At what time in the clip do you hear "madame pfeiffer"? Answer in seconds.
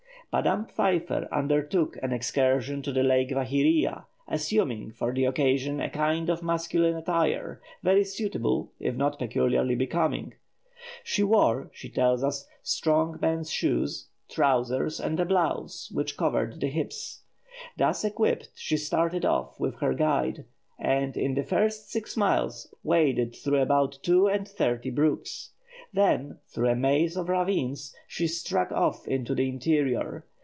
0.33-1.27